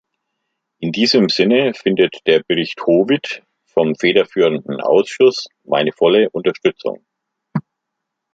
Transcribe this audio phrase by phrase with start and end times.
[0.79, 7.05] In diesem Sinne findet der Bericht Howitt vom federführenden Ausschuss meine volle Unterstützung.